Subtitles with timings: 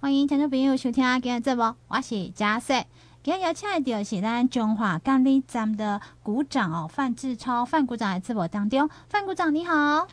[0.00, 2.86] 欢迎听众朋友收听今日节目，我是嘉穗。
[3.20, 8.88] 今日邀请到是咱中华监理站的股长哦，范志超范股长来节目当中。
[9.08, 10.06] 范股长你好，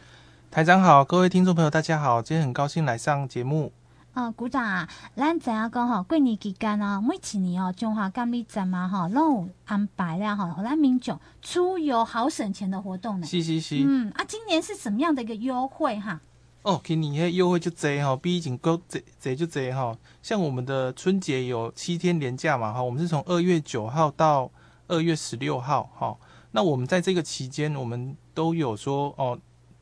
[0.50, 3.72] 台长好，各位听众朋友大家好，今天很高兴来上节目。
[4.16, 13.28] 哦，股长啊，咱知影讲吼，过年期间哦，每一年哦，中华监理站嘛吼，拢有安排了吼，咱民众出游好省钱的活动呢。
[13.28, 13.84] 是是是。
[13.86, 16.20] 嗯啊，今年是什么样的一个优惠哈？
[16.66, 19.96] 哦，今年迄优惠就多哈，比以前高多多就多哈。
[20.24, 24.50] 像我们的春节有七天连假嘛哈，我们是从二月九号到
[24.88, 26.18] 二月十六号哈。
[26.54, 29.40] 那我们在这个期间，我们都有说哦，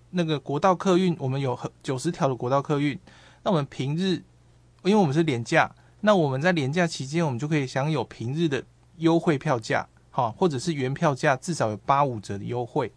[0.10, 3.00] 那个国道客运，我们有九十条的国道客运。
[3.44, 4.22] 那我们平日，
[4.84, 8.62] 因为我们是连假，那我们在连假期间，我们就可以享有平日的
[8.98, 12.92] 优惠票价哈，或者是原票价至少有八五折的优惠。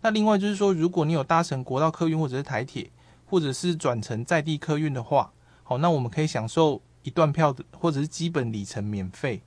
[0.00, 2.90] 那另外就是说，如果你有搭乘国道客运或者是台铁。
[3.30, 9.40] 或者是转乘在地客运的话，好，那我们可以享受一段票的，或者是基本里程免费。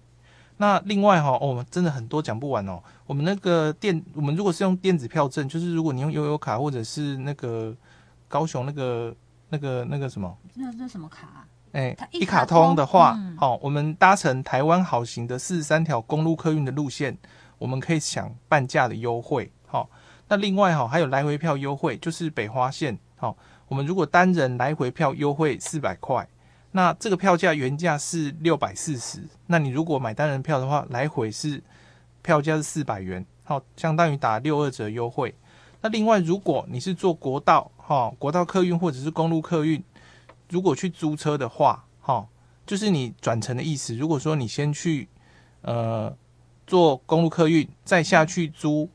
[0.57, 2.81] 那另外哈，哦，我们真的很多讲不完哦。
[3.05, 7.75] 我们那个电，我们如果是用电子票证，就是如果你用悠游卡或者是那个
[8.27, 9.13] 高雄那个
[9.49, 11.47] 那个那个什么，那这什么卡啊？
[11.73, 17.17] 哎，一卡通的话，嗯，好，我们搭乘台湾好行的四十三条公路客运的路线，
[17.57, 19.51] 我们可以享半价的优惠。
[19.65, 19.89] 好，
[20.27, 23.35] 那另外哈，还有来回票优惠，就是北花线，好。
[23.67, 26.27] 我们如果单人来回票优惠四百块，
[26.71, 31.61] 那这个票价原价是六百四十，那你如果买单人票的话，来回是
[32.21, 35.33] 票价是四百元，好，相当于打六二折优惠。
[35.81, 39.83] 那另外，如果你是坐国道，哈，国道客运或者是公路客运，
[40.49, 42.27] 如果去租车的话，哈，
[42.65, 43.95] 就是你转乘的意思。
[43.95, 45.07] 如果说你先去
[45.61, 46.15] 呃
[46.67, 48.89] 坐公路客运，再下去租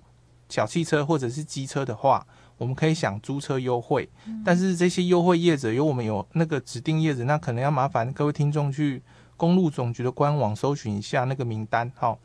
[0.49, 2.27] 小汽车或者是机车的话。
[2.59, 4.09] 我们可以享租车优惠，
[4.45, 9.01] 但是这些优惠业者有我们有那个指定业者，那可能要麻烦各位听众去
[9.37, 11.91] 公路总局的官网搜寻一下那个名单。
[11.95, 12.19] 好，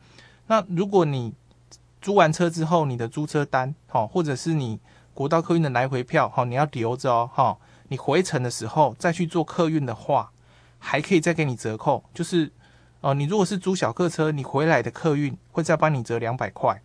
[0.47, 1.31] 那如果你
[2.01, 4.79] 租完车之后，你的租车单，好，或者是你
[5.13, 7.57] 国道客运的来回票，好，你要留着哦，哈，
[7.89, 10.31] 你回程的时候再去做客运的话，
[10.79, 12.51] 还可以再给你折扣，就是
[13.01, 16.75] 哦，你如果是租小客车，你回来的客运会再帮你折两百块；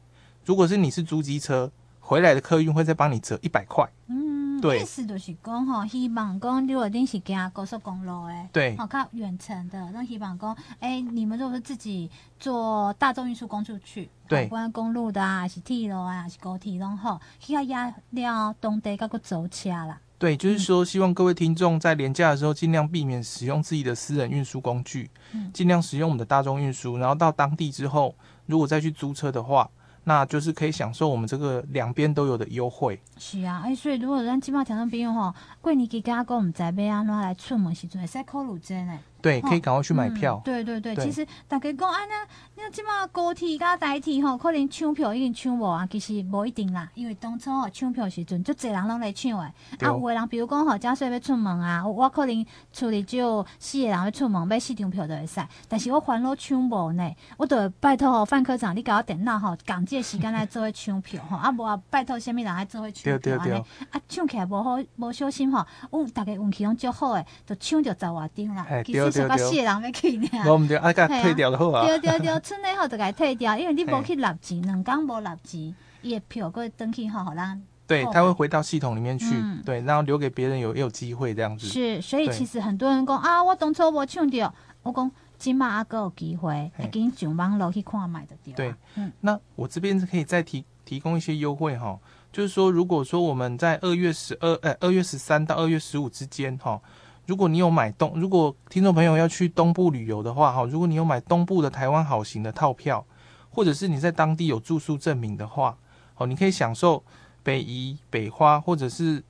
[0.44, 1.72] 如果是你是租机车。
[2.08, 3.86] 回来的客运会再帮你折一百块。
[4.06, 12.10] 嗯，对，意思就是讲吼，希望讲如果你是行高速公路诶，对，好靠远程的，那希望讲，哎、欸，你们如果是自己
[12.40, 20.00] 坐大众运输工具去，对，不管公路的啊，还是铁路啊，还是高铁拢好，需要压了当地嗰个租车啦。
[20.18, 25.10] 对，就是说，希望各位听众在连假的时候，尽量避免使用自己的私人运输工具，
[25.52, 28.14] 尽、嗯、量使用我们的大众运输，然后到当地之后，
[28.46, 29.68] 如果再去租车的话。
[30.08, 32.98] 那就是可以享受我们这个两边都有的优惠。
[33.18, 38.98] 是啊，哎、所以如果咱今麦听众朋友吼，过年期间讲唔知要安怎来出门时阵，会使考虑这呢。
[39.20, 40.40] 对，可以赶快去买票。
[40.40, 49.46] 嗯、对对对，对其实大家讲啊，那那即马高铁加台铁吼，可能抢票已经抢无啊，其实无一定啦，因为当初吼抢票时阵，就侪人拢来抢诶。
[49.46, 55.40] 啊，有诶人比如讲吼，假设要出门啊，我可能厝里只有四个人要出门，买四张票就会使。
[55.68, 63.54] 但是我烦恼抢无呢，我得拜托吼范科长，你搞我电脑吼，赶这时间来做伙抢票吼，啊无啊拜托虾米人来做伙抢票安尼。
[63.90, 68.66] 啊抢起来无好无小心吼，我大家运气拢足好诶，就抢着十外张啦。
[68.84, 70.28] 其实是较四个人要去呢。
[70.46, 71.86] 我唔对，啊，甲退掉就好啊。
[71.86, 77.58] 对对对，春节后就甲退掉，因为你无去纳钱，两工无纳钱，伊个票会登去好好啦。
[77.86, 81.66] 对，他会回到系统里面去，嗯、对，然后留给别人有有机会这样子。
[81.66, 88.54] 是，所以其实很多人讲啊，我当初我抢到，我讲今嘛阿哥有机会，已经上网络去看买的掉。
[88.54, 91.98] 对，嗯，那我这边是可以再提提供一些优惠哈，
[92.30, 96.78] 就是说，如果说我们在二月十二，呃，二月十三到二月十五之间哈。
[97.28, 103.04] 如果你有买东，如果听众朋友要去东部旅游的话，哈，如果你有买东部的台湾好行的套票，
[103.50, 105.76] 或者是你在当地有住宿证明的话，
[106.16, 107.04] 哦，你可以享受
[107.42, 109.22] 北宜、北花，或者是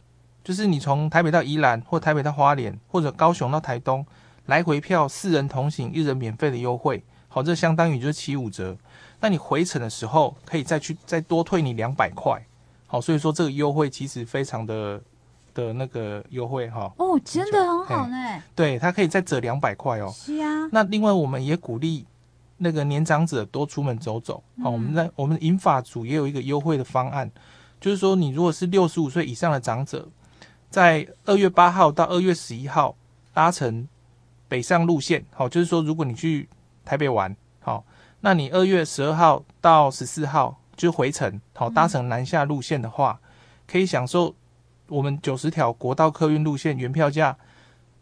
[0.44, 4.06] 就是你从台北到宜兰，或台北到花莲，或者高雄到台东，
[4.46, 8.76] 来回票四人同行一人免费的优惠，好，这相当于就是七五折。
[9.18, 12.40] 那你回程的时候可以再去再多退你两百块，
[12.86, 15.02] 好，所以说这个优惠其实非常的。
[15.58, 18.42] 的那个优惠哈哦，真的很好呢。
[18.54, 20.08] 对，它可以再折两百块哦。
[20.14, 20.68] 是啊。
[20.70, 22.06] 那另外我们也鼓励
[22.58, 24.42] 那个年长者多出门走走。
[24.62, 27.28] 好、嗯，我们在我们银发组也有一个优惠的方案，
[27.80, 30.08] 就是说你如果是六十五岁以上的长者，
[30.70, 32.94] 在二月八号到二月十一号
[33.34, 33.88] 搭乘
[34.46, 36.48] 北上路线，好，就是说如果你去
[36.84, 37.84] 台北玩，好，
[38.20, 43.18] 那你二月十二号到十四号就回程，好，搭乘南下路线的话，
[43.66, 44.34] 可以享受。
[44.88, 47.36] 我们九十条国道客运路线原票价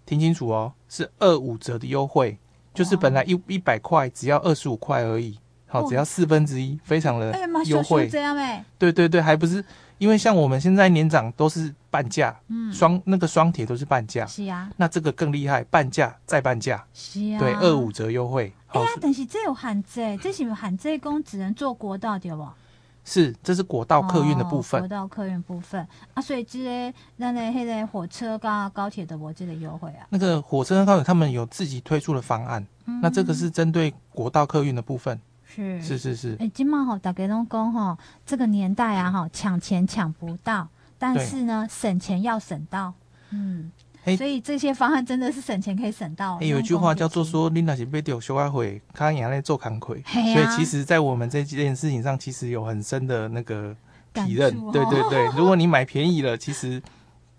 [0.04, 2.38] 听清楚哦，是二五折的优惠，
[2.72, 7.36] 就是本来一一百块只要二十五块而已，好，只要四分之一，非常的
[7.66, 8.08] 优惠。
[8.08, 9.64] 这样哎，对对对，还不是
[9.98, 18.52] 因为像我们现在年长都是半价，嗯，双那个双铁都是半价，是啊，那这个更厉害，半价再半价，是啊，对，二五折优惠。
[18.68, 22.46] 哎呀，但是这有限制，这是有限制，工只能坐国道对不？
[23.08, 24.80] 是，这是国道客运的部分。
[24.80, 30.04] 国道客运部分啊，所以这些那那现在火车跟高铁的我这个优惠啊。
[30.10, 32.66] 那个火车跟高铁他们有自己推出的方案，
[33.00, 35.18] 那这个是针对国道客运的部分。
[35.46, 36.36] 是是是是。
[36.40, 40.68] 哎，今嘛吼大家拢讲吼，这个年代啊哈，抢钱抢不到，
[40.98, 42.92] 但是呢，省钱要省到。
[43.30, 43.70] 嗯。
[44.14, 46.38] 所以这些方案真的是省钱可以省到。
[46.42, 50.02] 有一句话叫做说，你那是被丢小阿会，看人家做扛亏。
[50.06, 53.74] 所以其实，在我们这件事情上，其实有很深的那个
[54.12, 54.54] 体认。
[54.70, 56.82] 对对对， 如果你买便宜了，其实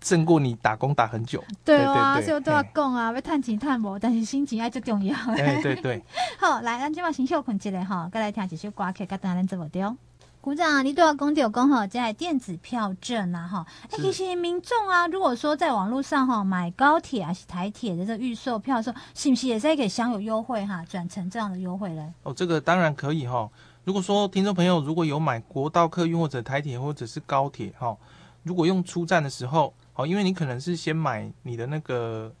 [0.02, 1.42] 胜过你打工打很久。
[1.64, 5.16] 对啊，所以都要讲啊，要赚钱赚无，但是心情爱最重要。
[5.36, 6.02] 对对对。
[6.38, 9.96] 好，来，咱今晚先休困一下哈，再来听几首歌曲，跟大家做不掉。
[10.40, 13.66] 股长，你都要公有公好，在电子票证啊哈。
[13.90, 20.84] 哎，其实民众啊，如果说在网络上哈买高铁还是台铁的这预售票的时候，是不是也在可以享有优惠哈？
[20.88, 22.12] 转成这样的优惠嘞？
[22.22, 23.50] 哦，这个当然可以哈。
[23.84, 27.96] 如果说听众朋友如果有买国道客运或者台铁或者是高铁哈，
[28.44, 32.32] 如果用出站的时候，好，因为你可能是先买你的那个，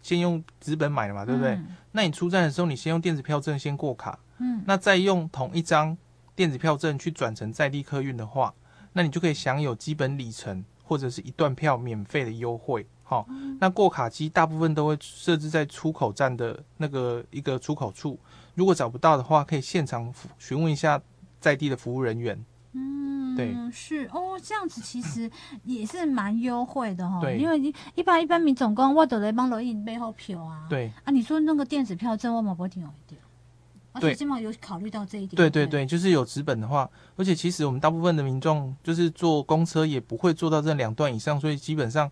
[0.00, 1.50] 先用纸本买的嘛，对不对？
[1.56, 5.98] 嗯、那你出站的时候，你先用电子票证先过卡，嗯，那再用同一张。
[6.40, 8.54] 电子票证去转成在地客运的话，
[8.94, 12.86] 那你就可以享有基本里程或者是一段票免费的优惠。
[13.02, 13.28] 好，
[13.60, 18.18] 那过卡机大部分都会设置在出口站的那个一个出口处，
[18.54, 20.98] 如果找不到的话，可以现场询问一下
[21.38, 22.42] 在地的服务人员。
[22.72, 25.30] 嗯，对，是哦，这样子其实
[25.64, 27.20] 也是蛮优惠的哈。
[27.20, 27.60] 对，因为
[27.94, 30.64] 一般一般民总共我都来帮罗印背后票啊。
[30.70, 33.20] 对啊，你说那个电子票证我冇不挺好一点。
[34.00, 35.36] 对，起码有考虑到这一点。
[35.36, 42.10] 对对对，就是有纸本的话，而且其实我们大部分的民众就是坐公车也不会坐到这两段以上，所以基本上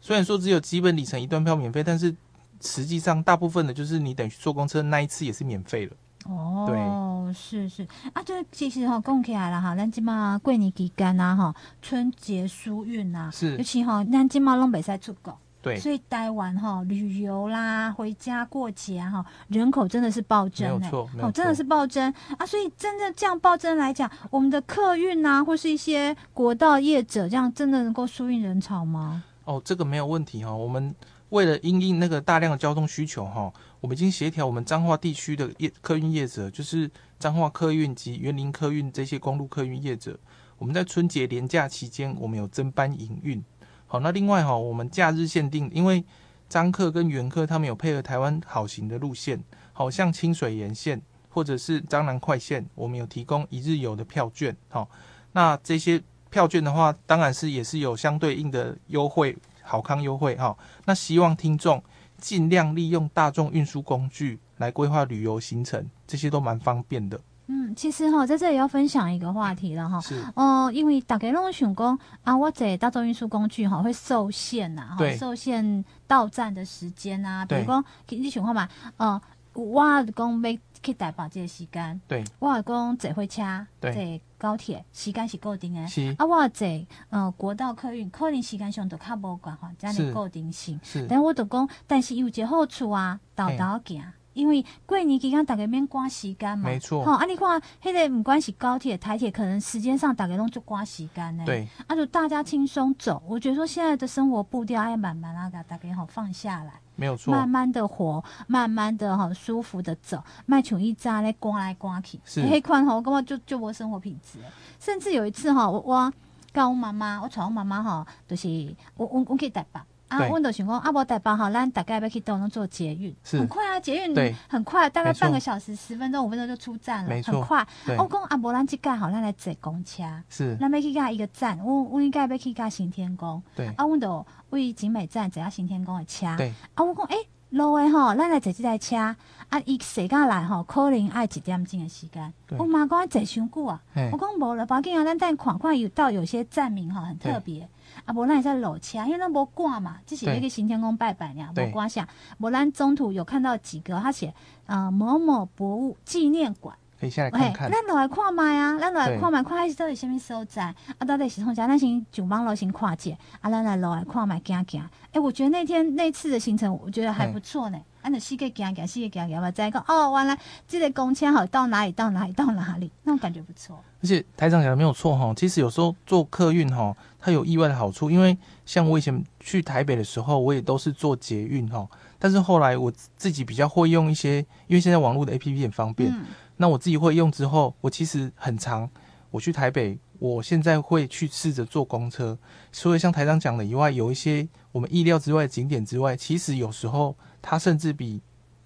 [0.00, 2.14] 虽然说只有基本里程一段票免费，但是
[2.60, 5.96] 实际上大部分的就是你等于坐公车那一次也是免费了。
[6.24, 15.38] 哦，对，是是啊，对，其实哈讲起来了哈，咱今嘛过年期间呐哈，春节疏运呐，是，尤其哈，咱今嘛拢袂使出国。
[15.60, 22.46] 对，所以待完哈旅游啦，回家过节哈，人口真的是暴增，欸，没有错，没有错，真的是暴增啊！
[22.46, 29.24] 所以真的这样暴增来讲，我们的客运啊，或是一些国道业者，这样真的能够疏运人潮吗？
[29.44, 30.54] 哦，这个没有问题哈。
[30.54, 30.94] 我们
[31.30, 36.88] 为了因应那个大量的交通需求哈，我们已经协调我们彰化地区的业客运业者，就是
[37.18, 40.16] 彰化客运及园林客运这些公路客运业者，
[40.56, 43.42] 我们在春节连假期间，我们有增班营运。
[43.90, 46.04] 好，那另外哈，我们假日限定，因为
[46.46, 49.42] 张客跟员客他们有配合台湾好行的路线，
[49.72, 51.00] 好像清水沿线
[51.30, 54.54] 或者是彰南快线，我们有提供一日游的票券。
[54.68, 54.90] 好，
[55.32, 60.54] 那这些票券的话，当然是也是有相对应的优惠，好康优惠哈。
[60.84, 61.82] 那希望听众
[62.18, 67.18] 尽量利用大众运输工具来规划旅游行程，这些都蛮方便的。
[67.50, 69.98] 嗯，其实哈，在这里要分享一个话题了哈。
[70.00, 70.14] 是。
[70.36, 77.46] 哦、呃，因为大家拢想讲啊，我这大众运输工具哈会受限呐，哈，受限到站的时间呐。
[77.48, 78.68] 比如讲，你想看嘛，
[78.98, 79.20] 呃，
[79.54, 79.82] 我
[80.14, 82.00] 讲要去台北这个时间。
[82.06, 82.22] 对。
[82.38, 83.42] 我讲坐火车，
[83.80, 83.92] 坐
[84.36, 85.86] 高铁，时间是固定的。
[85.88, 86.14] 是。
[86.18, 90.78] 啊，我坐呃国道客运，可能时间上都较无管哈，这样的固定性。
[90.82, 91.06] 是。
[91.08, 94.04] 但我就讲，但是有一个好处啊，豆豆行。
[94.38, 97.04] 因为过年期间大家免赶时间嘛，没错。
[97.04, 101.42] 好、哦，啊，你看，现在不管是高铁、台铁，可能时间上大家拢就赶时间呢。
[101.44, 103.20] 对，啊，就大家轻松走。
[103.26, 112.20] 我觉得说现在的生活步调要慢慢啊，给大家好放下来，没有错，慢慢的活，慢慢的哈，舒服的走，迈出一扎咧，刮来刮去。
[112.24, 114.38] 是，那款吼，根本就就我生活品质。
[114.78, 116.12] 甚至有一次哈，我我
[116.52, 119.84] 跟我妈妈，我传我妈妈哈，就是我我我可以带吧。
[120.08, 127.66] 啊，阮就想讲，啊，无台北吼，咱大概要去倒拢坐捷运，很快啊，捷运很快，大概半个小时、十分钟、五分钟就出站了，很快。
[127.98, 137.16] 我讲啊，无咱即届吼，咱来坐公车，是，咱要去甲一个站，阮阮应该要去甲行天宫，对，啊，阮就为景美站坐到行天宫的车，对，啊，我讲诶，
[137.50, 142.32] 路诶吼，咱来坐即台车，啊，伊时间来吼，可能爱一点钟的时间。
[142.58, 143.80] 我妈讲坐伤久啊，
[144.12, 147.68] 我讲无了，毕竟啊，咱等看看有到有些站名吼很特别。
[148.04, 152.06] 啊，无咱会使落车，因为咱无挂嘛，只是那个行天宫拜拜呀，无挂下。
[152.38, 154.32] 无咱中途有看到几个，他写
[154.66, 157.70] 呃某某博物纪念馆，可以下来看看。
[157.70, 160.74] 咱落来看麦啊，咱落来看麦，看还是到底什么所在？
[160.98, 161.66] 啊，到底是从啥？
[161.66, 164.88] 咱先上网络先看者，啊，咱来落来看麦，行行。
[165.12, 167.78] 哎，我觉得那天那次的行程，我觉得还不错呢。
[168.02, 170.36] 按着细个行行，细个行行，嘛，再讲哦，完了，
[170.66, 173.82] 这个公车好到哪里到哪里到哪里，那种感觉不错。
[174.00, 181.86] 而且台长讲的没有错哈，其实有时候坐客运哈，它有意外的好处，因为像我以前去台北的时候，我也都是坐捷运哈，
[182.18, 184.38] 但是后来我自己比较会用一些，
[184.68, 186.14] 因为现在网络的 APP 很方便。
[186.60, 188.88] 那我自己会用之后，我其实很长，
[189.30, 192.38] 我去台北，我现在会去试着坐公车。
[192.72, 198.20] 所以像台长讲的以外，有一些我们意料之外的景点之外，其实有时候它甚至比，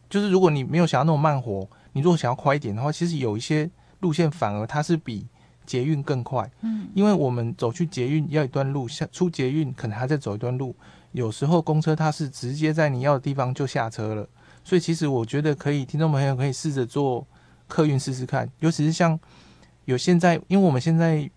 [0.08, 5.26] 就是如果你没有想要那么慢活，你如果想要快一点的话，其实有一些路线反而它是比
[5.64, 6.50] 捷运更快。
[6.62, 10.74] 嗯，因为我们走去捷运要一段路，下出捷运可能还在走一段路，
[11.12, 14.28] 有时候公车它是直接在你要的地方就下车了。
[14.64, 17.26] 所以其实我觉得可以，听众朋友可以试着坐。
[17.68, 19.18] 客运试试看，尤其是像
[19.86, 21.30] 有现在，因为我们现在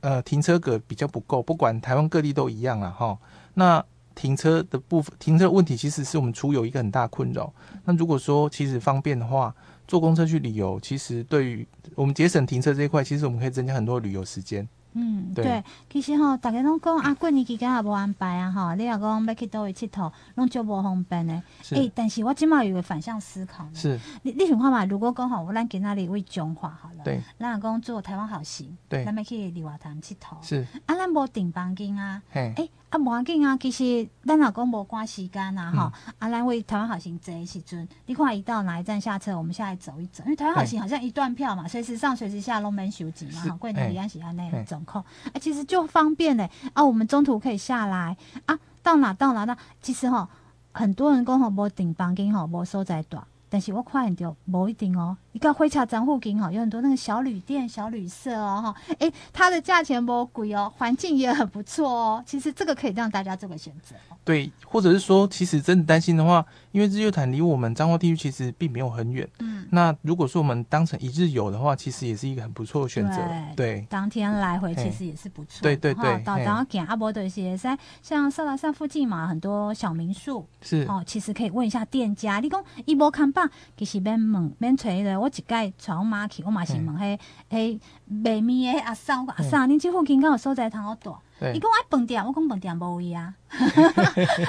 [0.00, 3.18] 呃停车格比较不够，不管台湾各地都一样了哈。
[3.54, 3.84] 那
[4.14, 7.52] 停车的部分，停车问题其实是我们出游一个很大困扰。
[7.84, 9.54] 那如果说其实方便的话，
[9.88, 14.68] 坐公车去旅游，其实对于我们节省停车这一块，其实我们可以增加很多旅游时间。
[14.92, 21.32] 嗯，对，对其实吼，大家拢讲啊，过年期间也无安排啊，吼，你若讲要去倒位佚佗，拢就无方便的。
[21.70, 23.70] 诶、欸，但是我今嘛有个反向思考呢。
[23.74, 24.84] 是，你你想看嘛？
[24.84, 45.60] 如果讲吼，我咱今仔日为中华好了，对，咱若讲做台湾好行，对，咱要去梨花潭佚佗，是，啊，咱无订房间啊，诶、欸，啊，无要紧啊，其实咱若讲无赶时间啊，吼、嗯，啊，咱为台湾好行坐的时阵，你看一到哪一站下车，我们下来走一走，因为台湾好行好像一段票嘛，随时上随时下，拢免收钱嘛，哈，过年期间是安尼的状况，啊，其实。
[45.70, 46.82] 就方便嘞啊！
[46.82, 49.56] 我们中途可以下来啊，到哪到哪到。
[49.80, 50.28] 其实哈，
[50.72, 53.18] 很多人讲吼无顶房间吼无所在住，
[53.48, 55.16] 但是我看见到无一定哦。
[55.32, 62.24] 一个火车站附近哈，有很多那个小旅店、小旅社哦哈，诶、欸，它的价钱不贵哦，环境也很不错哦。
[62.26, 63.94] 其实这个可以让大家做个选择。
[64.24, 69.28] 对，或者是说，其实真的担心的话，因为日月潭离我们彰化地区其实并没有很远。
[69.40, 73.16] 嗯，那如果说我们当成一日游的话，其实也是一个很不错的选择。
[73.56, 75.62] 对，对，当天来回其实也是不错。
[75.62, 82.40] 对对对，到彰化行阿波的一些在像萨拉萨附近嘛，很多小民宿是哦，其实可以问一下店家。
[82.40, 85.20] 你讲伊无看吧，其实免问免找的。
[85.20, 87.18] 我一概带我妈去，我嘛是问迄
[87.50, 91.14] 迄卖面的阿嫂阿嫂，恁这附近敢有所在通好住？
[91.54, 93.34] 伊讲爱饭店，我讲饭店无伊啊。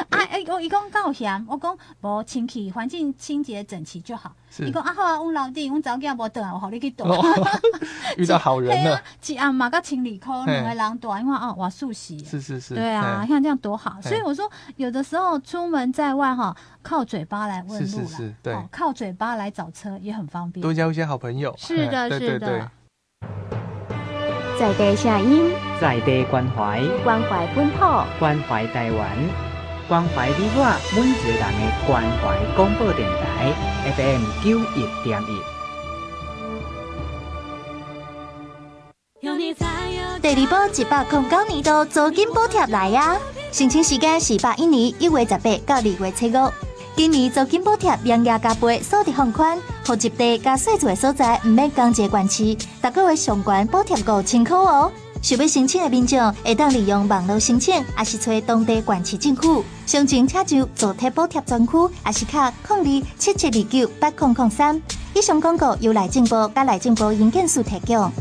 [0.10, 4.36] 啊，哎，我伊讲敢有嫌，我讲无清气，环境清洁整齐就好。
[4.60, 7.06] 伊讲啊好啊，阮老弟，阮早囝无倒来，我互你去住。
[8.18, 9.02] 遇到好人了。
[9.26, 12.20] 一暗嘛，甲清理科两个人住，因为哦，我熟悉。
[12.20, 12.76] 是是是。
[12.76, 13.98] 对啊，像这样多好。
[14.02, 20.62] 所以我说，有的时候出门在外哈，靠嘴巴来问路是是是，对，靠嘴巴来找车也很方便。
[20.62, 21.56] 多交一些好朋友。
[21.58, 22.70] 是的，是的。
[24.62, 25.52] 在地声音，
[25.82, 27.78] 在地关怀，关怀本土，
[28.20, 29.10] 关怀台湾，
[29.90, 30.64] 关怀你我
[30.94, 33.52] 每一个人的关怀广播电台
[33.98, 35.42] FM 九一点一。
[40.22, 43.18] 第二波一百零九年度租金补贴来呀！
[43.52, 46.52] 申请时间是八一年一月十八到二月七五。
[46.96, 54.92] 今年租金补贴两额加倍，锁得放宽，户籍地加细住的所在唔免共一个县市，逐个月上悬补贴五千块哦。
[55.22, 59.64] 想要申请的民众会当利用网络申请，也是找当地县市政府。
[59.86, 61.74] 详情请就做贴补贴专区，
[62.06, 62.52] 也是卡
[62.84, 64.82] 零二七七二九八零零三。
[65.14, 68.12] 以上广告由内政部甲内政部营建署提供。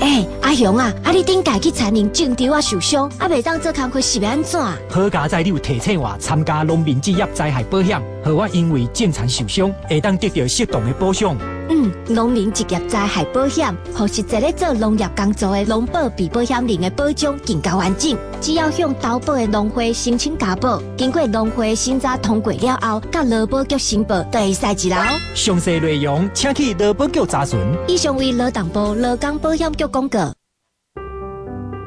[0.00, 4.60] 哎、欸，阿雄啊，啊你顶家去田林种稻啊受伤，啊未当做工课是要安怎？
[4.90, 11.36] 好家在你有提醒我参加农民职业灾害保险，和我因为正常受伤，会当得到适当的保障。
[11.68, 18.16] 嗯，农民职业灾害保险，或是在咧做农业工作的农保比保险人的保障更加完整。
[18.40, 24.96] 只要向投保的农会申请加保，经过农会审查通过了后，甲劳保局申报，就会使一劳。
[25.34, 27.58] 详细内容，请去劳保局查询。
[27.86, 30.32] 以上为劳动部劳工保险局广告。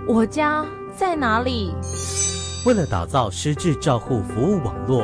[0.08, 0.63] 我家
[0.96, 1.72] 在哪里？
[2.65, 5.03] 为了打造失智照护服务网络，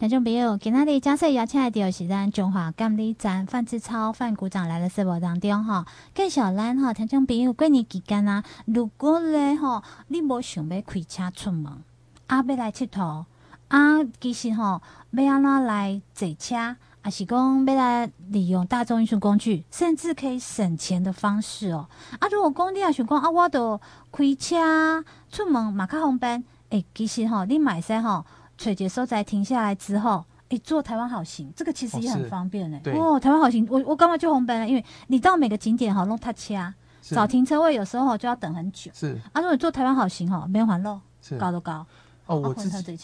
[0.00, 11.70] 听众朋友，今仔日假设邀请来的是咱中华监理站范志超范股长来了节目当中哈，介绍咱哈听众朋友过年期间啊，如果咧吼你无想要开车出门，
[12.28, 13.26] 啊要来佚佗，
[13.68, 14.80] 啊其实吼
[15.10, 21.86] 要安怎来坐车，还是讲要来利用大众运输工具，甚至可以省钱的方式哦。
[22.18, 23.78] 啊，如果讲你也想讲啊，我都
[24.10, 28.24] 开车出门嘛较方便，诶、其实吼你买些吼。
[28.60, 32.92] 垂直所在停下来之后，诶、欸，坐台湾好行，这个其实也很方便哎、欸。
[32.92, 38.90] 哦，台湾好行，我我刚刚就红本了，因为你到每个景点哈，弄他掐，找停车位有时候就要等很久。
[38.92, 41.00] 是，啊，如果你坐台湾好行哈，没环路，
[41.38, 41.86] 高都高。
[42.26, 42.98] 哦，我自己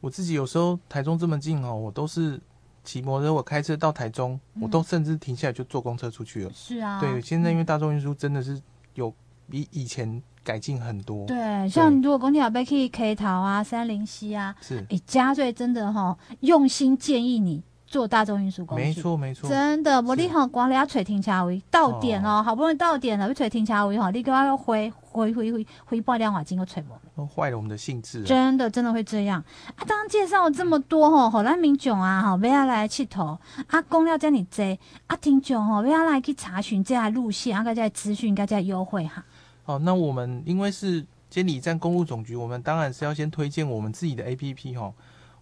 [0.00, 2.40] 我自己有时候台中这么近哦，我都是
[2.84, 6.52] 骑摩托车，我开车到台中，嗯、我都甚至停下来就坐公车出去了。
[6.54, 8.62] 是啊，对，现在因为大众运输真的是
[8.94, 9.12] 有
[9.50, 10.22] 比以前。
[10.44, 29.42] 改进很多，对，像如果公你要被去 K 桃啊、三林溪啊，是，哎、欸，嘉瑞真的哈，用心建议你坐大众运输工具，没错没错，真的，我你好光了要停车位到点哦，好不容易到点了，要找停车位哈，你给我要回回回回回半两瓦金都找不都坏了我们的兴致，真的真的会这样
[29.76, 29.80] 啊！
[29.86, 34.64] 刚刚介绍了这么多吼，好来民众啊，哈，不要来佚佗啊，公料叫你坐
[35.06, 39.24] 啊，听众哈，不要来去查询这路线，啊，个在资讯，个在优惠哈。
[39.64, 44.92] 哦，那我们因为是监理站公路总局，我们当然是要先推荐我们自己的 APP 哈。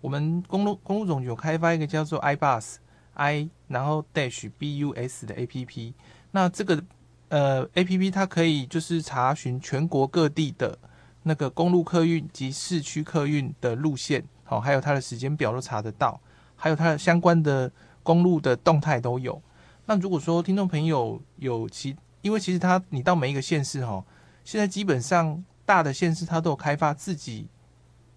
[0.00, 2.76] 我们公路公路总局有开发一个叫做 iBus
[3.14, 5.92] i，然后 dash bus 的 APP。
[6.30, 6.82] 那这个
[7.28, 10.78] 呃 APP 它可以就是查询全国各地的
[11.24, 16.20] 那个公路客运及市区客运的路线，好，还有它的时间表都查得到，
[16.56, 17.70] 还有它的相关的
[18.02, 19.40] 公路的动态都有。
[19.86, 24.02] 那如果说听众朋友有其因为其实它，你到每一个县市哈，
[24.44, 27.48] 现在基本上大的县市它都有开发自己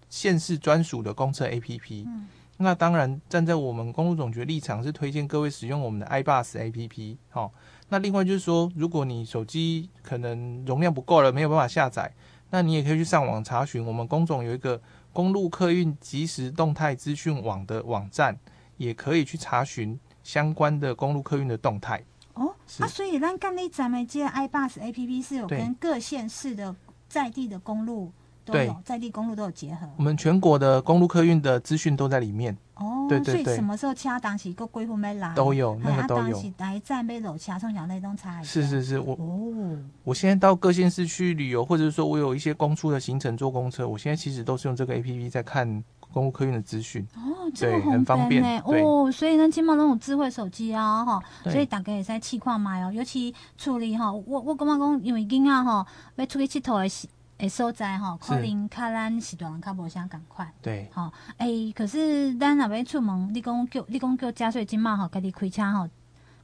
[0.08, 2.04] 县市专属的公车 APP。
[2.06, 2.28] 嗯。
[2.58, 7.18] 那当然，站在我们公路总局立场是推荐各位使用我们的 iBus APP。
[7.28, 7.52] 好，
[7.90, 12.10] 那另外就是说，如果你手机可能容量不够了，没有办法下载，
[12.48, 13.84] 那你也可以去上网查询。
[13.84, 14.80] 我们公总有一个
[15.12, 18.38] 公路客运即时动态资讯网的网站，
[18.78, 22.02] 也可以去查询相关的公路客运的动态。
[22.36, 26.74] 哦，啊，所以咱干那咱们这个 iBus A P P 是有跟各县市的
[27.08, 28.12] 在地的公路
[28.44, 29.88] 都有，在地公路都有结合。
[29.96, 32.56] 我们全国的公路客运的资讯都在里面。
[32.74, 36.32] 哦，对对对，所以什么时候车当时个规划没来都有，那个都有。
[36.32, 38.42] 当时来站没落车，从小那种差。
[38.42, 45.82] 是是是，我哦，我现在到各县市去旅游，或者是说我有一些公出的行程坐公车，我现在其实都是用这个 A P P 在看。
[46.16, 47.06] 公路客运的资讯。
[47.14, 48.62] 哦，这个很方便呢。
[48.64, 65.86] 哦，所以呢，金毛那种智慧手机啊，哈，所以大家也在试看买哦，尤其处理哈，我我感觉讲，因为囡仔哈要出去佚佗的诶所在哈，可能较咱时段较无啥共款，对，哈，诶，可是咱若要出门，你讲叫你讲叫加税金嘛吼，家己开车哈。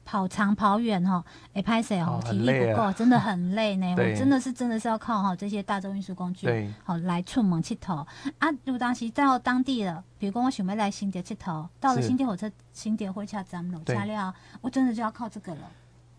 [0.05, 3.95] 跑长跑远哈，哎，拍摄哦，体力不够，啊，真的很累呢。
[3.99, 8.05] 我真的是真的是要靠哈这些大众运输工具，对，好来出门佚佗
[8.39, 8.51] 啊。
[8.65, 15.61] 如果当时到当地了，比如说我想要来新店佚佗，到了新店火车新店火车站楼下了，我真的就要靠这个了。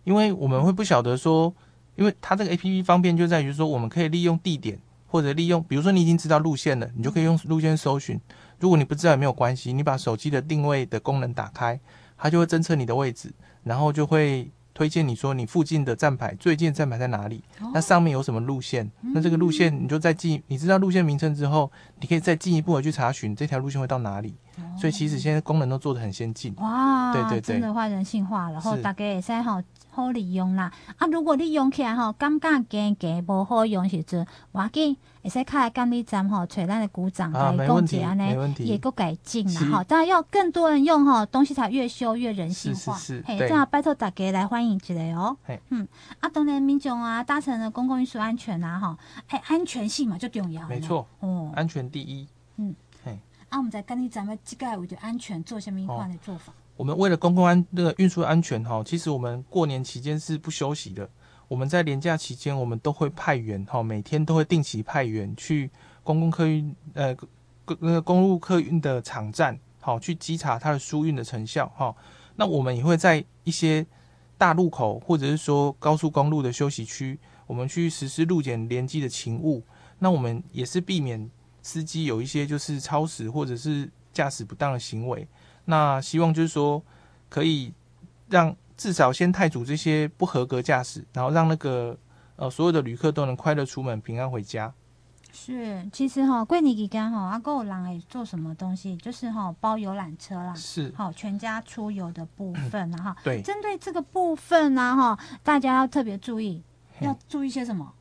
[0.03, 1.53] 因为我们会不晓得说，
[1.95, 8.19] 因为它这个 A P P 方便就在于说，我们可以利用地点或者利用，比如说你已经知道路线了，你就可以用路线搜寻。
[8.59, 11.79] 如果你不知道也没有关系，你把手机的定位的功能打开，
[12.17, 13.31] 它就会侦测你的位置。
[13.63, 17.43] 然后就会推荐你说你附近的站牌，最近的站牌在哪里？
[17.61, 18.89] 哦、那上面有什么路线？
[19.01, 24.35] 嗯、那这个路线你就再进，你知道路线名称之后，你可以再进一步的去查询这条路线会到哪里。
[24.57, 26.53] 哦、所以其实现在功能都做的很先进。
[26.57, 29.61] 哇，对对对，真的话人性化了，然后大概也在好
[29.93, 30.71] 好利用啦。
[30.97, 34.97] 啊，如果你用起来吼，感觉尴尬不好用时阵，我给。
[35.23, 39.83] 会使开监理站吼，找咱的鼓掌来讲解呢，也够改进啦哈。
[39.85, 42.93] 当然要更多人用吼，东西才越修越人性化。
[42.97, 45.37] 是嘿，这样拜托大家来欢迎一下哦。
[45.69, 45.87] 嗯，
[46.19, 48.97] 啊，当然民众啊，搭乘的公共运输安全啊，哈，
[49.29, 50.67] 哎，安全性嘛最重要。
[50.67, 52.27] 没错，哦，安全第一。
[52.57, 52.75] 嗯，
[53.05, 56.51] 嘿，啊，我们在监理站要这个为着安全做什么一块的做法？
[56.75, 61.09] 我们为了公共安那个运输安全哈，其实我们过年期间是不休息的。
[61.47, 65.69] 我们在年假期间，我们都会派员哈，每天都会定期派员去
[66.03, 71.95] 公共客运呃公，那个公路客运的场站，好去稽查它的疏运的成效哈。
[72.35, 73.85] 那我们也会在一些
[74.37, 79.61] 大路口或者是说高速公路的休息区，我们去实施路检联机的勤务。
[79.99, 81.29] 那我们也是避免
[81.61, 85.27] 司机有一些就是超时或者是驾驶不当的行为。
[85.65, 86.83] 那希望就是说
[87.29, 87.73] 可以
[88.29, 88.55] 让。
[88.75, 91.95] 至少先汰除这些不合格驾驶，然后让那个
[92.35, 94.73] 呃所有的旅客都能快乐出门，平安回家。
[95.31, 98.97] 是，其实哈，过年期间哈，阿哥有人会做什么东西？
[98.97, 103.23] 就是哈，包游览车啦，是，好，全家出游的部分哈、嗯。
[103.23, 106.61] 对，针对这个部分呢，哈，大家要特别注意，
[106.99, 107.93] 要注意些什么？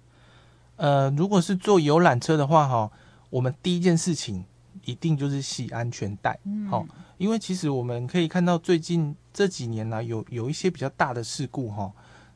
[0.77, 2.91] 呃，如果是坐游览车的话，哈，
[3.29, 4.47] 我们第一件事情
[4.85, 11.93] 一定就是系安全带，好、嗯，因为其实我们可以看到最近这几年呢、啊，有有一些比较大的事故，哈，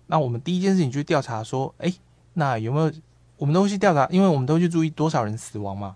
[0.07, 1.93] 那我们第一件事情就调查说，哎，
[2.35, 2.93] 那有没有？
[3.39, 5.95] 我们都会去调查，因为我们都会去注意多少人死亡嘛，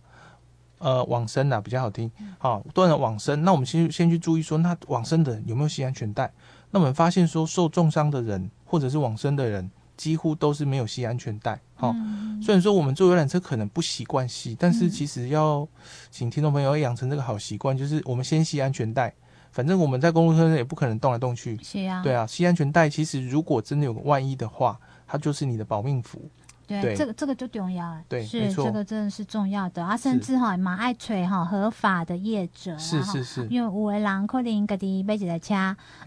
[0.77, 6.31] 呃，往生啊比较好听，好，多人往生，那我们先先去注意说，那往生的人有没有系安全带？
[6.71, 11.61] 那我们发现说，受重伤的人或者是往生的人，几乎都是没有系安全带。
[11.75, 15.69] 好、嗯，虽然说我们坐游览车可能不习惯系，但是其实要
[16.11, 19.13] 请听众朋友要养成这个好习惯，就是我们先系安全带。
[19.53, 26.31] 反正我们在公路车上也不可能动来动去，是啊，对啊，系安全带其实如果真的有个万一的话，它就是你的保命符。
[26.71, 28.05] 对，对，这个这个就重要了。
[28.09, 29.97] 对，是这个真的是重要的啊！
[29.97, 33.47] 甚至哈，蛮爱吹哈合法的业者，是是是。
[33.51, 35.55] 因为有的人可能家己买一台车，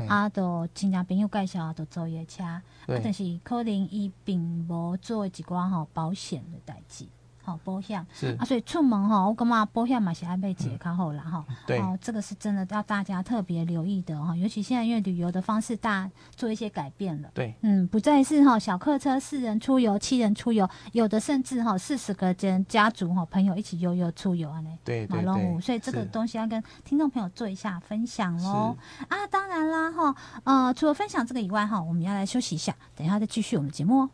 [0.08, 7.06] 啊，都亲戚朋友介绍，都坐伊车，啊，但是可能伊并无做一寡吼保险的代志。
[7.44, 11.46] 好保险是啊，所以出门哈，我感觉保险嘛是爱买几个较好啦哈。
[11.68, 17.30] 对，哦，这个是真的要大家特别留意的哈，尤其现在因为旅游的方式大做一些改变了。
[17.34, 24.78] 对，嗯，不再是哈小客车四人出游、七人出游，有的甚至哈四十个人家族哈朋友一起悠悠出游啊嘞。
[24.84, 25.62] 对对对。
[25.62, 28.76] 所以这个东西要跟听众朋友做一下分享喽。
[29.10, 34.10] 啊，当然啦哈，呃，除了分享这个以外哈，我们要来休息一下，等一下再继续我们节目哦。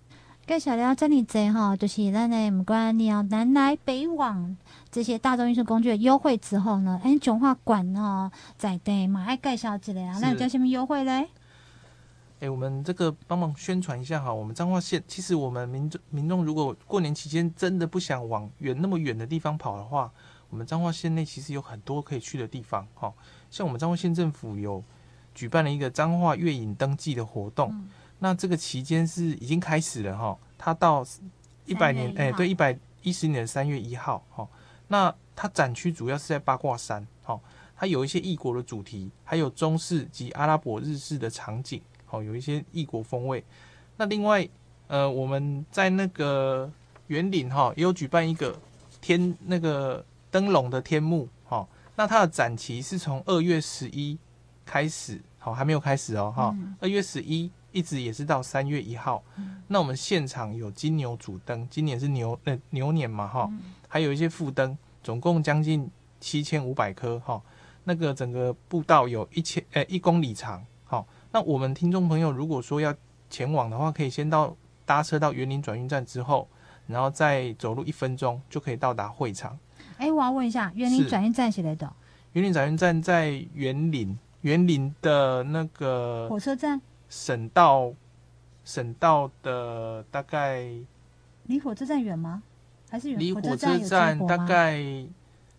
[0.50, 4.58] 介绍了这里这哈，就是咱的不管你要南来北往
[4.90, 11.30] 这些大众运输工具的优惠之后呢，哎，中华馆哦在地嘛，爱介绍一下啊，那叫什么优惠嘞？
[12.40, 20.12] 哎，我们这个帮忙宣传一下哈，我们彰化县其实我们民众民众如果过年期间真的不想往远那么远的地方跑的话，
[20.50, 23.14] 我们彰化县内其实有很多可以去的地方哈，
[23.52, 24.84] 像我们彰化县政府有
[25.36, 27.70] 举办了一个彰化月影登记的活动。
[27.72, 27.88] 嗯
[28.20, 31.06] 那这个期间是已经开始了哈，它到
[31.66, 34.48] 一百年，哎，对，一百一十年的三月一号哈。
[34.90, 37.40] 那它展区主要是在八卦山哈，
[37.78, 43.42] 它有一些异国的主题，还有中式及阿拉伯日式的场景，好，有一些异国风味。
[43.96, 44.48] 那另外，
[44.88, 46.70] 呃，我们在那个
[47.08, 48.60] 园林哈也有举办一个
[49.00, 54.18] 天那个灯笼的天幕哈，那它的展期是从二月十一
[54.66, 57.50] 开始，好，还没有开始哦哈，二月十一。
[57.72, 67.42] 一直也是到三月一号，嗯，那我们现场有金牛主灯，今年是牛呃牛年嘛哈，嗯，还有一些副灯，总共将近七千五百颗哈。
[67.86, 72.94] 那个整个步道有一千呃一公里长，好，那我们听众朋友如果说要
[73.30, 74.56] 前往的话，可以先到
[74.86, 76.48] 搭车到园林转运站之后，
[76.86, 79.58] 然后再走路一分钟就可以到达会场。
[79.98, 81.92] 哎，欸，我要问一下，园林转运站是哪的？
[82.34, 86.80] 园林转运站在园林，园林的那个火车站。
[87.10, 87.92] 省道，
[88.64, 90.70] 省道的大概
[91.48, 92.44] 离火车站远吗？
[92.90, 93.20] 还是远？
[93.20, 94.84] 离火车站大概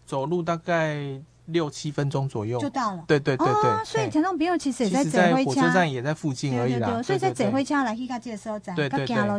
[0.07, 3.05] 走路大概六七分钟左右就到了。
[3.09, 6.87] 对对对对，哦、所以听众朋友其实也在在火车站也在附近而已啦。
[6.87, 9.39] 对对对，所以在指挥车来去介绍站，对对对，没错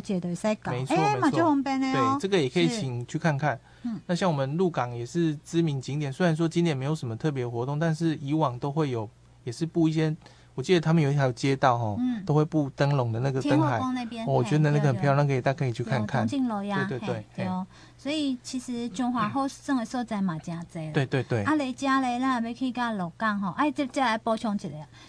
[0.71, 0.95] 没错。
[0.95, 2.17] 哎，蛮方便的哦。
[2.17, 3.59] 对，这个也可以请去看看。
[3.83, 9.09] 嗯，那像我们鹿港也是知名景点，虽然说今年没有什么特别活动，但是以往都会有，
[9.45, 10.13] 也是布一些。
[10.53, 16.27] 我记得他们有一条街道哦，嗯、都会布灯笼的那个灯海，哦，我觉得那个很漂亮，可以大家可以去看看。
[16.27, 16.39] 对
[16.87, 17.65] 对对，对哦。
[17.97, 20.91] 所以其实中华后生的所在嘛，真多。
[20.91, 21.43] 对对对。
[21.43, 24.67] 啊，来家嘞，咱要去到鹿港吼，哎，这这来补充一下，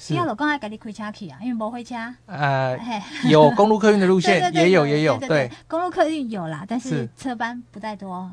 [0.08, 1.94] 你要鹿港要家己开车去啊，因为无火车。
[2.26, 2.78] 呃，
[3.28, 5.50] 有公路客运的路线， 也有也有，对。
[5.66, 8.30] 公路客运有啦，但是车班不太多。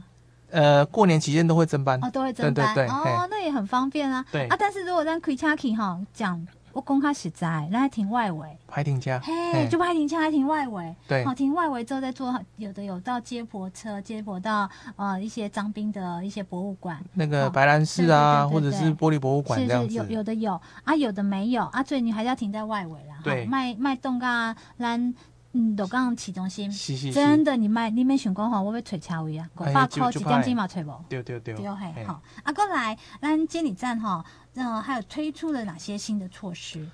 [0.51, 1.97] 呃，过年期间都会增班。
[2.03, 2.75] 哦，都会增班。
[2.87, 4.25] 哦，那也很方便啊。
[4.31, 4.47] 对。
[4.47, 6.45] 啊，但是如果咱开车去哈，讲。
[6.79, 20.59] 我讲较实在，咱还停外围，还停车，嘿，就还停车，还停外围，对，好停外围之后再坐，有的有到接驳车，接驳到呃一些张兵的一些博物馆，那个白兰氏啊，或者是玻璃博物馆这样子，是是有有的有。
[20.85, 21.63] 啊，有的没有。
[21.65, 25.13] 啊，所以你还是要停在外围啦，对，卖卖冻噶，咱
[25.53, 36.87] 嗯鹿港市中心，是是是，真的你卖你没想讲吼，我要找车位啊，五百块一点钟嘛找无，对对对，对嘿，好，啊过来，咱监理站哈，呃还有推出了哪些新的措施？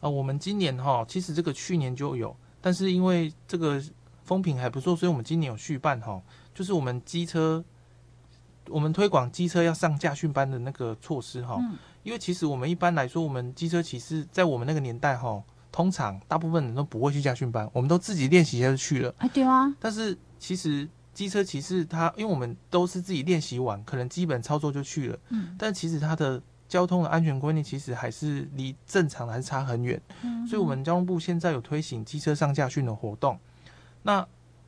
[0.00, 3.82] 啊，我们今年哈，其实这个去年就有，但是因为这个
[4.22, 6.22] 风评还不错，所以我们今年有续办哈，
[6.54, 7.62] 就是我们机车，
[8.68, 11.58] 我们推广机车要上驾训班的那个措施哈。
[11.60, 11.76] 嗯。
[12.02, 15.42] 因为其实我们一般来说，我们机车骑士在我们那个年代哈，
[15.74, 19.12] 通常大部分人都不会去驾训班，我们都自己练习就去了。
[19.18, 19.74] 哎，对啊。
[19.80, 33.36] 但是其实机车骑士他，因为我们都是自己练习完，可能基本操作就去了，嗯，但其实他的交通的安全观念其实还是离正常的还是差很远，嗯，所以我们交通部现在有推行机车上驾训的活动，
[34.04, 34.24] 那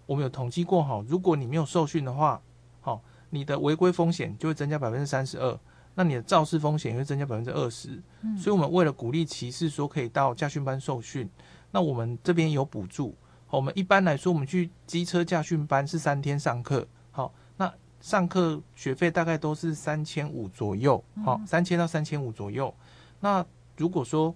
[0.07, 2.43] 我们有统计过哈，如果你没有受训的话，
[2.81, 5.57] 好，你的违规风险就会增加百分之三十二，
[5.99, 8.01] 那你的肇事风险也会增加百分之二十，
[8.39, 11.27] 所以我们为了鼓励骑士说可以到驾训班受训，
[11.71, 13.17] 那我们这边有补助。
[13.49, 22.75] 我们一般来说，我们去机车驾训班是三天上课，好，那上课学费大概都是三千五左右，好，三千到三千五左右。
[23.21, 23.43] 那
[23.79, 24.35] 如果说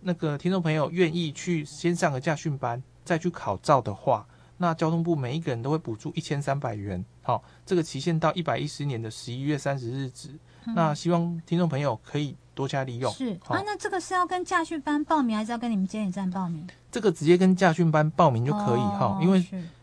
[0.00, 10.38] 那个听众朋友愿意去先上个驾训班，再去考照的话，那交通部每一个人都会补助一千三百元，好，这个期限到一百一十年的十一月三十日止。
[10.74, 13.12] 那希望听众朋友可以多加利用。
[13.12, 16.66] 是啊，那这个是要跟驾训班报名，还是要跟你们监理站报名？
[16.90, 19.38] 这个直接跟驾训班报名就可以哈，因为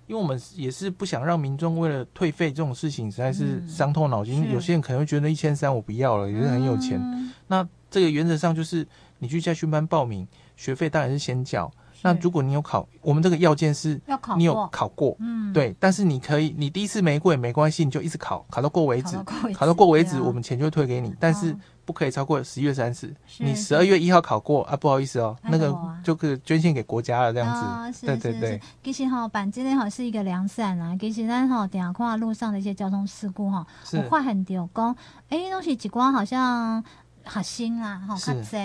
[0.08, 4.52] 因为我们也是不想让民众为了退费这种事情实在是伤透脑筋。
[4.52, 7.00] 有些人可能会觉得一千三我不要了，有些人很有钱。
[7.48, 8.88] 那这个原则上就是
[9.20, 11.72] 你去驾训班报名，学费当然是先缴。
[12.04, 15.76] 那如果你有考，我们这个要件是要考，你有考过，嗯，对。
[15.80, 19.18] 但是你可以，你第一次没过也没关系，你就一直考，考到过为止，
[19.54, 21.14] 考到过为止，我们钱就退给你。
[21.20, 23.14] 但是不可以超过十一月三十。
[23.40, 28.06] 你十二月一号考过啊，不好意思哦，那个就可以捐献给国家了，这样子。
[28.06, 28.62] 对对对。
[28.84, 30.96] 其实哈，板今天好是一个良善啊。
[31.00, 34.96] 其实咱哈，等下看路上的一些交通事故哈，我话很多讲，
[35.30, 36.84] 哎，东西极光好像。
[37.26, 38.58] 学生啦，吼较济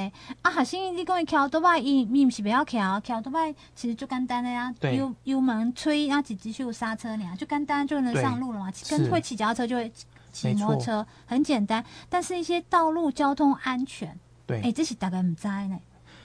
[0.42, 0.51] 啊！
[0.51, 8.73] 学生你讲伊骑多摆，伊伊毋是袂晓骑，骑多摆其实就简单的呀，油油门吹，然后直直去刹车尔，就简单就能上路了嘛。
[8.88, 9.92] 跟会骑脚踏车就会
[10.33, 11.85] 骑摩托车，很简单。
[12.09, 15.79] 但是一些道路交通安全，对，哎，这是大概毋知呢。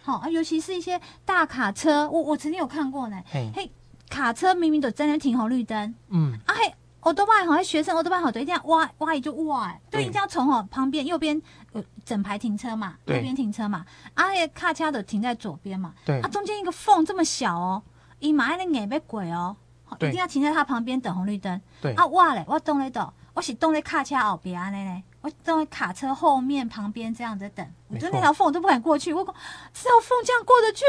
[0.03, 3.21] 好啊，尤其是一些大卡车，我我曾经有看过呢。
[3.31, 3.71] 嘿，
[4.09, 6.73] 卡车明明都在那停红绿灯，嗯，啊嘿。
[7.01, 11.41] 欧多拜好像学生欧多拜好，对，一定要挖挖一就挖，哎，对，一定要从哦旁边右边
[11.73, 17.81] 呃整排停车嘛，右边停车嘛，啊，那个卡车的停在左边嘛，对，啊，中间一个缝这么小哦，
[18.19, 19.55] 伊马上眼被鬼哦，
[19.93, 29.33] 一定要停在他旁边等红绿灯，对，啊，哇嘞，我动嘞的，我是动在卡车后边嘞嘞，我动在卡车后面旁边这样子等，我觉得那条缝我都不敢过去，我讲
[29.73, 30.83] 这条缝这样过得去，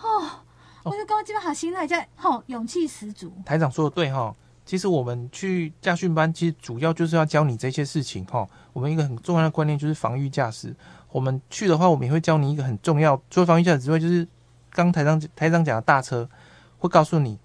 [0.00, 0.30] 哦，
[0.84, 3.32] 我就刚刚基本上心态在，吼，勇气十足。
[3.44, 4.34] 台长说的对哈。
[4.66, 8.46] 其实我们去驾训班，其实主要就是要教你这些事情哈。
[8.72, 10.74] 我们一个很重要的观念就是防御驾驶。
[11.12, 14.26] 我们去的话，我们也会教你一个很重要，除了防御驾驶之外，就是
[14.70, 16.28] 刚台上台上讲的大车，
[16.78, 17.38] 会告诉你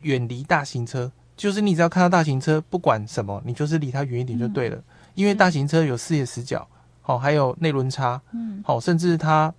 [0.00, 1.10] 远离大型车。
[1.36, 4.82] 就是你只要看到大型车，不管什么，你就是离它远一点就对了。
[5.14, 6.68] 因为大型车有视野死角，
[7.02, 9.52] 好，还有内轮差，嗯，好，甚至它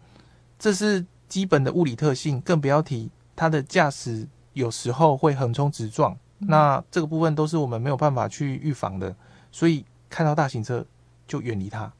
[0.57, 6.15] 这是基本的物理特性，更不要提它的驾驶有时候会横冲直撞。
[6.47, 9.15] 那这个部分都是我们没有办法去预防的，
[9.51, 10.85] 所以看到大型车
[11.27, 11.91] 就远离它。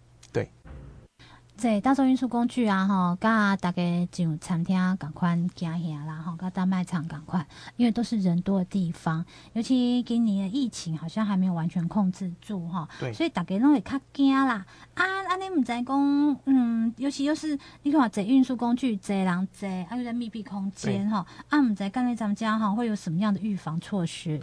[1.62, 7.46] 对，在大众运输工具啊，哈，噶大家进餐厅赶快行下啦，哈，噶大卖场赶快，
[7.78, 14.66] 因为都是人多的地方，尤其今年的疫情好像还没有完全控制住，哈，对，所以大家拢会较惊啦。
[14.96, 24.42] 啊，啊，你唔知讲，嗯，尤其又是你看坐运输工具，坐人坐，还有在密闭空间哈，啊，唔知干你咱们家哈会有什么样的预防措施？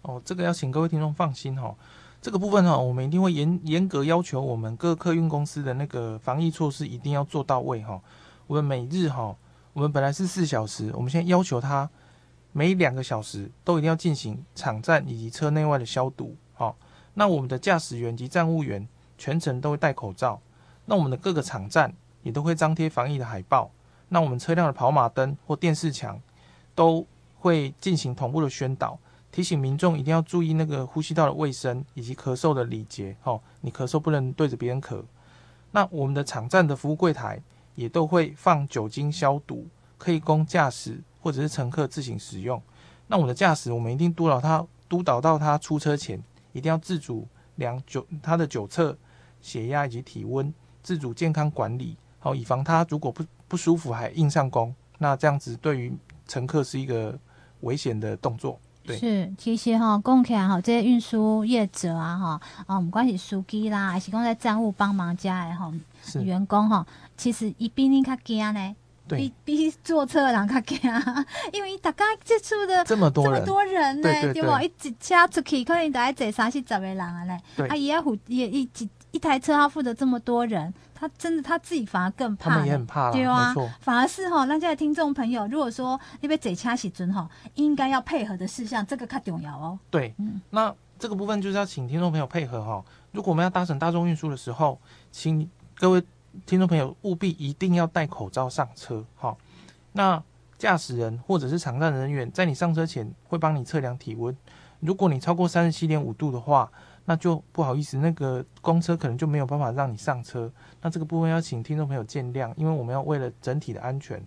[0.00, 1.74] 哦，这个要请各位听众放心哈，
[2.26, 8.02] 这个部分哈，我们一定会严严格要求我们各客运公司的那个防疫措施一定要做到位哈。
[8.48, 9.36] 我们每日哈，
[9.72, 11.88] 我们本来是四小时，我们现在要求他
[12.50, 16.34] 每两个小时都一定要进行场站以及车内外的消毒。
[16.54, 16.74] 好，
[17.14, 18.88] 那我们的驾驶员及站务员。
[19.16, 20.40] 全程都会戴口罩，
[20.86, 23.70] 那我们的各个场站也都会张贴防疫的海报，
[24.08, 26.20] 那我们车辆的跑马灯或电视墙
[26.74, 28.98] 都会进行同步的宣导，
[29.36, 33.14] 提醒民众一定要注意那个呼吸道的卫生以及咳嗽的礼节。
[33.22, 35.04] 哦，你咳嗽不能对着别人咳。
[35.72, 37.38] 那我们的场站的服务柜台
[37.74, 39.66] 也都会放酒精消毒，
[39.98, 42.62] 可以供驾驶或者是乘客自行使用。
[43.08, 46.18] 那我们的驾驶，我们一定督导他，督导到他出车前
[46.54, 48.96] 一定要自主量酒他的酒测。
[49.42, 50.50] 血压以及体温，
[50.82, 55.92] 自主健康管理，好，以防他如果不不舒服还硬上弓，那这样子对于
[56.26, 57.16] 乘客是一个
[57.60, 58.58] 危险的动作。
[58.86, 65.72] 对，是，其实哈，讲起来哈，这些运输业者啊，哈，啊，不管是司机啦，还是讲在站务帮忙家的哈，
[66.22, 68.76] 员工哈，其实伊比你较惊呢，
[69.08, 70.78] 比比坐车的人较惊，
[71.52, 74.62] 因为大家接触的这么多这么多人呢，对吧？
[74.62, 78.88] 一一车出去可能大概坐三四十个人啊嘞，啊，伊要负伊伊一。
[79.16, 83.54] 一台车他负责这么多人，他真的他自己反而更怕，他们也很怕，对啊。
[83.80, 89.78] 反而是哈，那现在听众朋友，如果说你被贼掐起尊哈，应该要配合的事项，这个较重要哦。
[89.90, 92.84] 对，嗯，那这个部分就是要请听众朋友配合哈。
[93.12, 94.78] 如果我们要搭乘大众运输的时候，
[95.10, 96.02] 请各位
[96.44, 99.34] 听众朋友务必一定要戴口罩上车哈。
[99.92, 100.22] 那
[100.58, 104.36] 驾驶人或者是场站人员在你上车前会帮你测量体温，
[104.80, 106.70] 如果你超过三十七点五度的话，
[107.06, 110.52] 那就不好意思，那个公车可能就没有办法让你上车。
[110.82, 114.22] 那这个部分要请听众朋友见谅，因为我们要为了整体的安全。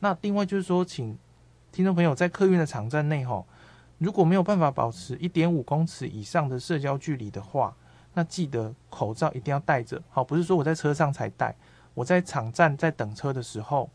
[0.00, 1.16] 那另外就是说，请
[1.72, 3.46] 听众朋友在客运的场站内吼，
[3.96, 7.74] 如果没有办法保持一点五公尺以上的社交距离的话，
[8.12, 10.02] 那记得口罩一定要戴着。
[10.10, 11.56] 好，不是说我在车上才戴，
[11.94, 13.88] 我在场站在等车的时候。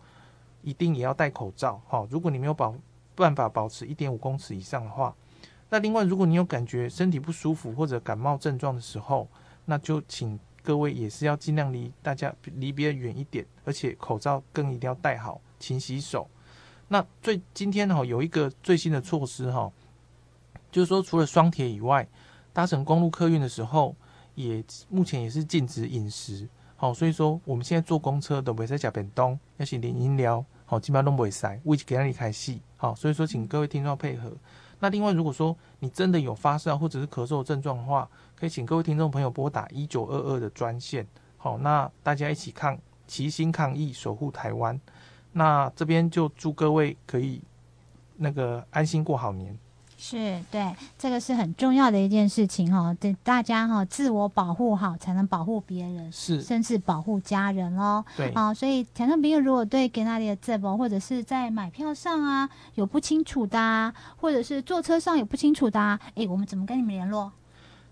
[0.64, 2.06] 一定也要戴口罩，哈！
[2.08, 2.72] 如果你没有保
[3.16, 5.12] 办法保持一点五公尺以上的话，
[5.72, 9.26] 那另外如果你有感觉身体不舒服或者感冒症状的时候，
[9.64, 16.30] 那就请各位也是要尽量离大家离别人远一点，而且口罩更一定要戴好，勤洗手。
[16.90, 19.72] 那最今天哈有一个最新的措施哈，
[20.70, 22.06] 就是说除了双铁以外，
[22.52, 23.96] 搭乘公路客运的时候，
[24.36, 26.50] 也目前也是禁止饮食。
[26.76, 32.62] 好，所以说我们现在坐公车都不会再加便当，要是连饮料，好，基本上都不会塞，位置给那里开戏。
[32.76, 34.34] 好，所以说请各位听众配合。
[34.82, 41.08] 那另外，如果说你真的有发烧或者是咳嗽症状的话，可以请各位听众朋友拨打一九二二的专线。
[41.38, 44.80] 好，那大家一起抗，齐心抗疫，守护台湾。
[45.34, 47.42] 那这边就祝各位可以
[48.18, 49.58] 那个安心过好年。
[50.04, 58.04] 是对，这个是很重要的一件事情哈，对大家哈，自我保护好，才能保护别人，是，甚至保护家人哦。
[58.18, 67.32] 对，好，所以听众朋友如果对给那里的这波，或者是在买票上啊有不清楚的啊，或者是坐车上有不清楚的啊，哎，我们怎么跟你们联络？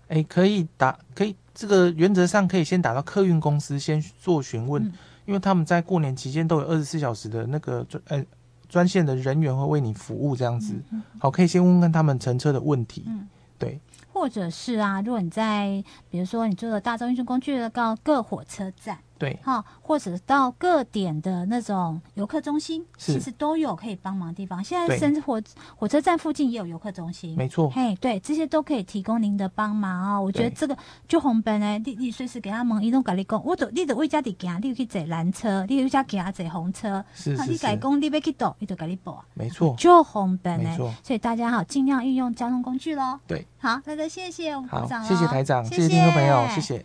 [0.08, 4.92] 哎，可以打，可以这个原则上可以先打到客运公司先做询问，嗯，
[5.26, 8.20] 因为他们在过年期间都有二十四小时的那个呃。
[8.70, 10.80] 专线的人员会为你服务，这样子，
[11.18, 13.04] 好，可以先问问他们乘车的问题，
[13.58, 13.78] 对，
[14.12, 18.98] 或者是啊，如果你在，比如说你坐的大众运输工具的到各火车站。
[19.20, 24.64] 对，好，或者到各点的那种游客中心，其实都有可以帮忙的地方。
[24.64, 25.40] 现在甚至火
[25.76, 27.68] 火车站附近也有游客中心，没错。
[27.68, 30.22] 嘿，对，这些都可以提供您的帮忙哦。
[30.22, 30.74] 我觉得这个
[31.06, 37.50] 就红本呢，你你随时给他们移动改立工，我都你的位家的行，你可以坐蓝车，你有家行坐红车，是是是。
[37.50, 39.24] 你改工你要去倒，你就改你报啊。
[39.34, 40.74] 没错，就红本呢。
[41.02, 43.20] 所以大家好，尽量运用交通工具喽。
[43.26, 46.82] 对，好，那个谢谢我们好，谢谢台长，谢谢听众朋友，谢谢。